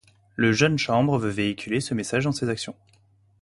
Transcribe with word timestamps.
Le 0.35 0.51
Jeune 0.51 0.79
Chambre 0.79 1.19
veut 1.19 1.29
véhiculer 1.29 1.79
ce 1.79 1.93
message 1.93 2.23
dans 2.23 2.31
ses 2.31 2.49
actions. 2.49 2.75